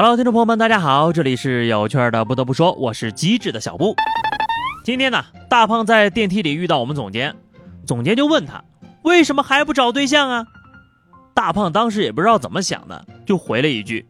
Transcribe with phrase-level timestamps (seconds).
[0.00, 2.24] Hello，听众朋友们，大家好，这里是有趣的。
[2.24, 3.96] 不得不说，我是机智的小布。
[4.84, 7.34] 今天呢，大胖在电梯里遇到我们总监，
[7.84, 8.62] 总监就问他
[9.02, 10.46] 为什么还不找对象啊？
[11.34, 14.06] 大胖当时也不知道怎么想的，就回了一句：“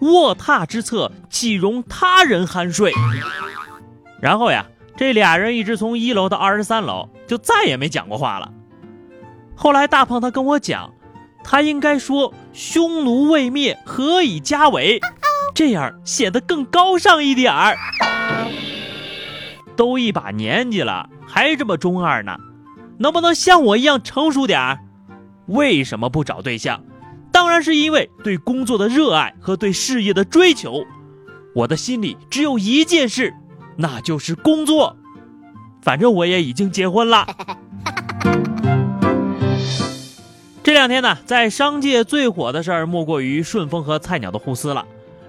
[0.00, 2.90] 卧榻之侧岂容他人酣睡。”
[4.22, 4.64] 然后呀，
[4.96, 8.50] 这俩人一直从一楼到二十三楼，就再也没讲过话了。
[9.54, 10.90] 后来大胖他跟我讲。
[11.44, 15.00] 他应该说“匈奴未灭，何以家为”，
[15.58, 17.76] 这样显得更高尚一点儿。
[19.74, 22.36] 都一把年纪了，还这么中二呢？
[22.98, 24.78] 能不能像我一样成熟点儿？
[25.46, 26.84] 为什么不找对象？
[27.32, 30.84] 当然是因为对工作的热爱和对事业的追求。
[31.56, 33.34] 我的心里只有一件事，
[33.78, 34.96] 那就是工作。
[35.82, 37.26] 反正我也已经结婚了。
[40.62, 44.86] 这两天呢，在商界最火的事儿莫过于顺丰和菜鸟的互撕了，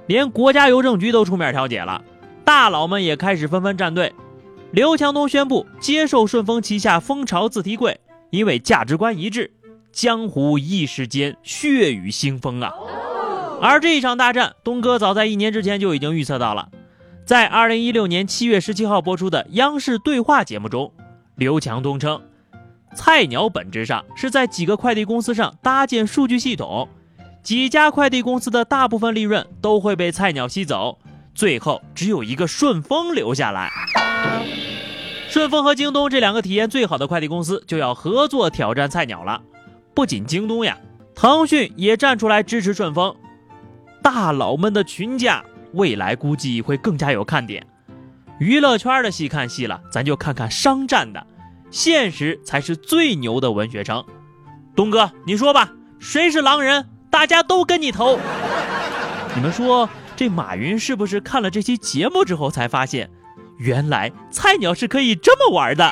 [0.10, 2.04] 连国家邮政局都出面调解了，
[2.44, 4.12] 大佬们也开始纷纷站队。
[4.72, 8.00] 刘强东宣布接受顺丰旗下蜂巢自提柜，
[8.32, 9.52] 因为价值观一致，
[9.92, 12.74] 江湖一时间血雨腥风啊！
[13.62, 16.70] 而这一场大战，东哥早在一年之前就已经预测到了，
[17.24, 20.92] 在二零一六年七月十七号播出的央视对话节目中，
[21.36, 22.20] 刘强东称。
[22.96, 26.90] 菜鸟本质上是在几个快递公司上搭建数据系统，
[27.50, 31.00] 几家快递公司的大部分利润都会被菜鸟吸走，
[31.33, 33.72] 最后只有一个顺丰留下来。
[35.28, 39.41] 顺丰和京东这两个体验最好的快递公司就要合作挑战菜鸟了。
[39.95, 40.78] 不仅京东呀，
[41.16, 43.16] 腾讯也站出来支持顺丰。
[44.03, 47.66] 大佬们的群架，未来估计会更加有看点。
[48.38, 51.25] 娱乐圈的戏看戏了，咱就看看商战的。
[51.72, 54.06] 现实才是最牛的文学城，
[54.75, 56.85] 东哥，你说吧，谁是狼人？
[57.09, 58.20] 大家都跟你投。
[59.36, 63.09] 你们说这马云是不是看了这期节目之后才发现，
[63.58, 65.92] 原来菜鸟是可以这么玩的？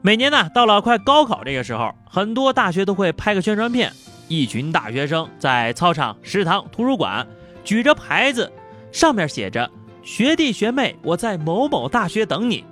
[0.00, 3.90] 每年呢，到了快高考这个时候，很多大学都会拍个宣传片，
[4.28, 7.26] 一群大学生在操场、食堂、图书馆
[7.64, 8.52] 举着牌子，
[8.92, 9.70] 上面写着。
[10.02, 12.62] 学弟学妹，我在某某大学等你。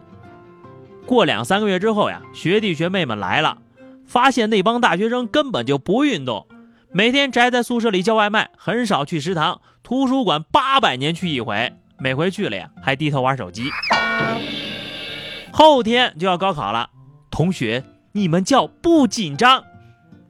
[1.06, 3.56] 过两三个月之后呀，学弟学妹们来了，
[4.12, 6.46] 发现那帮大学生根本就不运动，
[6.90, 13.70] 每天宅在宿舍里叫外卖，很少去食堂、图书馆，八百年去一回，每回去了呀，还低头玩手机。
[15.50, 16.90] 后天就要高考了，
[17.30, 19.64] 同学，你们叫不紧张？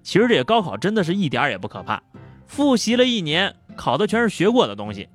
[0.05, 2.01] 其实这个高考真的是一点也不可怕，
[2.47, 5.09] 复习了一年，考的全是学过的东西。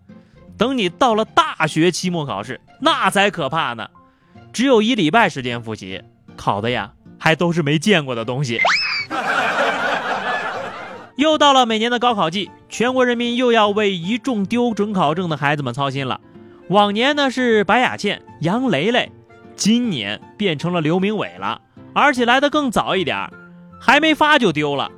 [0.57, 3.89] 等你到了大学期末考试，那才可怕呢！
[4.51, 6.03] 只有一礼拜时间复习，
[6.35, 8.59] 考的呀还都是没见过的东西。
[11.15, 16.21] 又到了每年的高考季，全国人民又要为一众丢准考证的孩子们操心了。
[16.69, 19.11] 往年呢是白雅倩、杨蕾蕾，
[19.55, 21.61] 今年变成了刘明伟了，
[21.93, 23.31] 而且来的更早一点儿，
[23.81, 24.91] 还没发就丢了。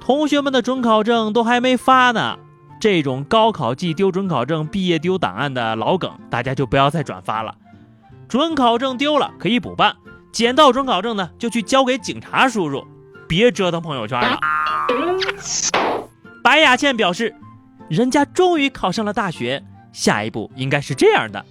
[0.00, 2.38] 同学们的准考证都还没发呢。
[2.80, 7.54] 这种高考季丢准考证、毕业丢档案的老梗，大家就不要再转发了。
[8.26, 9.94] 准考证丢了可以补办，
[10.32, 12.86] 捡到准考证呢就去交给警察叔叔，
[13.28, 14.40] 别折腾朋友圈了。
[16.42, 17.34] 白雅倩表示，
[17.88, 19.62] 人家终于考上了大学，
[19.92, 21.44] 下一步应该是这样的：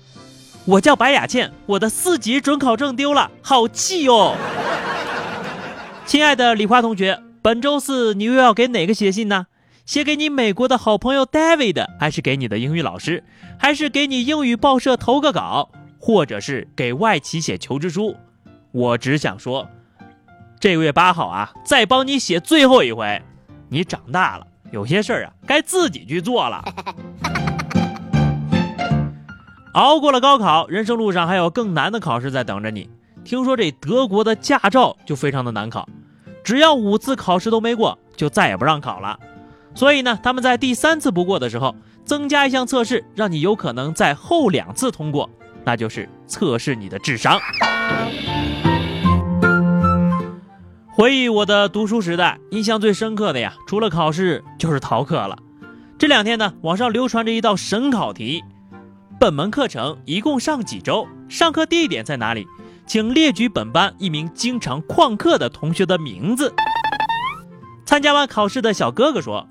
[0.65, 4.35] 我叫白雅倩，我的四级准考证丢了，好气哟！
[6.05, 9.45] 亲爱的李花同学，本周四你又要给哪个写信呢？
[9.85, 13.23] 写给你美国的好朋友 David，还是给你的英语老师，
[13.59, 15.69] 还是给你英语报社投个稿，
[15.99, 18.15] 或者是给外企写求职书？
[18.71, 19.67] 我只想说，
[20.59, 23.21] 这个月八号啊，再帮你写最后一回。
[23.69, 26.63] 你长大了，有些事儿啊，该自己去做了。
[29.73, 32.89] 熬过了高考，人生路上还有更难的考试在等着你。
[33.23, 35.87] 听说这德国的驾照就非常的难考，
[36.43, 39.19] 只要五次考试都没过，就再也不让考了。
[39.75, 45.29] 所以呢，他们在第三次不过的时候，增加一项测试，让你有可能在后两次通过，
[45.63, 47.39] 那就是测试你的智商。
[51.01, 55.35] 回忆我的读书时代，印象最深刻的呀，除了考试就是逃课了。
[55.97, 58.43] 这两天呢，网上流传着一道神考题：
[59.19, 61.07] 本门课程一共上几周？
[61.27, 62.45] 上课地点在哪里？
[62.85, 66.53] 请列举本班一名经常旷课的同学的名字。
[67.83, 69.47] 参加完考试的小哥哥说。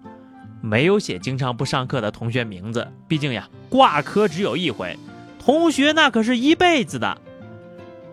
[0.63, 4.97] 没有写经常不上课的同学名字，毕竟呀，挂科只有一回，
[5.41, 7.19] 同学那可是一辈子的。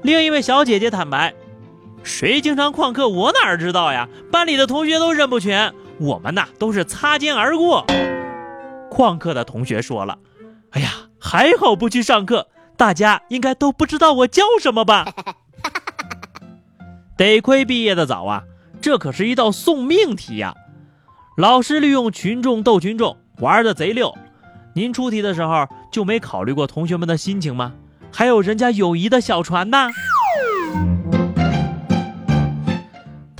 [0.01, 1.35] 另一位小姐姐坦白，
[2.07, 4.07] 谁经常旷课我哪知道呀？
[4.31, 7.85] 班里的同学都认不全，我们呐都是擦肩而过。
[8.89, 10.17] 旷课的同学说了
[10.71, 10.89] ：“哎呀，
[11.19, 15.13] 还好不去上课，大家应该都不知道我叫什么吧？”
[17.17, 18.43] 得亏毕业的早啊，
[18.79, 20.55] 这可是一道送命题呀！
[21.35, 24.15] 老师利用群众斗群众，玩的贼溜。
[24.73, 27.73] 您出题的时候就没考虑过同学们的心情吗？
[28.13, 29.89] 还有人家友谊的小船呢。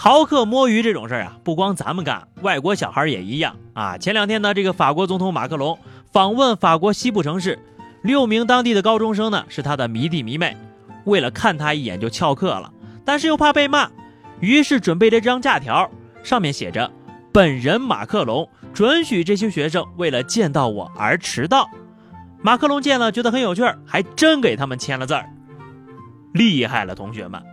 [0.08, 3.98] 逃课摸鱼这种事儿啊，不光咱们干，外国小孩也一样啊。
[3.98, 5.78] 前两天呢，这个法国总统马克龙
[6.14, 7.60] 访问法国西部城市，
[8.04, 10.56] 六名当地的高中生呢是他的迷弟迷妹，
[11.04, 12.72] 为了看他一眼就翘课了，
[13.04, 13.90] 但是又怕被骂，
[14.40, 15.92] 于是准备这张假条，
[16.24, 16.90] 上面写着
[17.34, 21.70] ：“本人马克龙准许这些学生为了见到我而迟到。”
[22.42, 25.30] 马克龙见了觉得很有趣，还真给他们签了字儿。
[26.32, 27.44] 厉害了，同学们！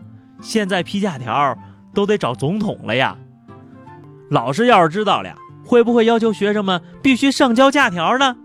[0.40, 1.58] 现在批假条。
[1.94, 3.16] 都得找总统了呀！
[4.30, 8.36] 老师要是知道了呀，会不会要求学生们必须上交假条呢？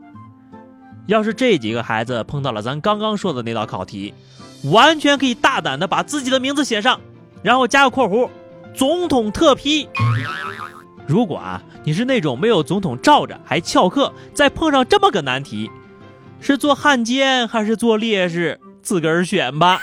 [1.07, 4.13] 要是这几个孩子碰到了咱刚刚说的那道考题，
[4.65, 7.01] 完全可以大胆的把自己的名字写上，
[7.41, 8.29] 然后加个括弧，
[8.75, 9.89] 总统特批。
[11.07, 15.71] 如果啊，你是那种没有总统罩着还翘课，再碰上这么个难题，
[16.39, 19.79] 是做汉奸还是做烈士，自个儿选吧。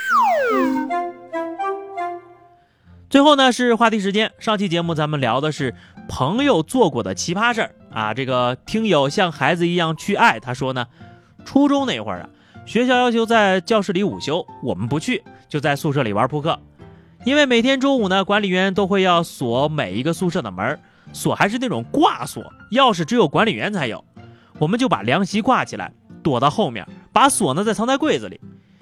[3.08, 4.32] 最后呢是话题时间。
[4.41, 5.75] 上期节目咱们聊的是
[6.08, 8.12] 朋友做过的奇葩事儿啊。
[8.12, 10.87] 这个听友像孩子一样去爱，他说呢，
[11.44, 12.29] 初中那会儿啊，
[12.67, 16.58] 学校要求在教室里午休，我们不去，就在宿舍里玩扑克。
[17.25, 20.79] 因为每天中午呢，管理员都会要锁每一个宿舍的门，
[21.12, 22.43] 锁还是那种挂锁，
[22.73, 24.05] 钥匙只有管理员才有。
[24.59, 25.93] 我们就把凉席挂起来，
[26.25, 28.41] 躲到后面，把锁呢再藏在柜子里，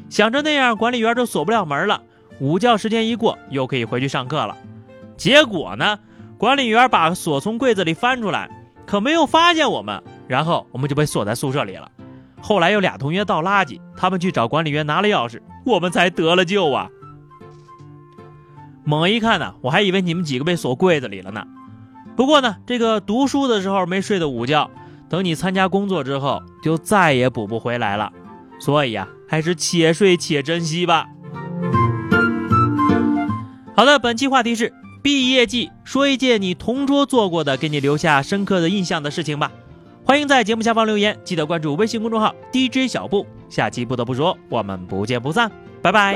[0.09, 2.03] 想着那样管理员就锁不了门了。
[2.41, 4.57] 午觉时间一过，又可以回去上课了。
[5.17, 5.99] 结果呢，
[6.37, 8.51] 管理员把锁从柜子里翻出来，
[8.87, 11.91] 可没有发现我们，然后我们就被锁在宿舍里了。
[12.41, 16.89] 后来有俩同学倒垃圾，他们去找管理员拿了钥匙，我们才得了救啊。
[18.85, 21.47] 猛一看呢，我还以为你们几个被锁柜子里了呢。
[22.17, 24.71] 不过呢，这个读书的时候没睡的午觉，
[25.09, 28.13] 等你参加工作之后，就再也补不回来了。
[28.61, 31.09] 所以呀，还是且睡且珍惜吧。
[33.77, 34.73] 好的，本期话题是
[35.03, 39.51] 毕业季，说一件你同桌做过的，给你留下深刻的印象的事情吧。
[40.05, 43.27] 欢迎在节目下方留言，记得关注微信公众号 DJ 小布。
[43.49, 45.51] 下期不得不说，我们不见不散，
[45.83, 46.15] 拜拜。